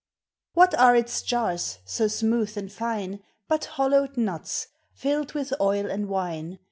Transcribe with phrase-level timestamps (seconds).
[0.55, 6.07] What are its jars, so smooth ami tine But hollowed nnts, filled with oil and
[6.09, 6.57] wine.